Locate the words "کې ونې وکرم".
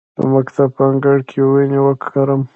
1.29-2.41